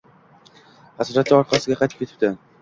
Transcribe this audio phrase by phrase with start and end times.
[1.01, 2.35] Hasratchi orqasiga qaytib ketibdi.